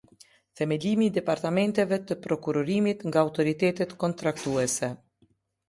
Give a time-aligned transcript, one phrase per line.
[0.61, 4.93] Themelimi i departamenteve të prokurimit nga autoritetet kontraktuese.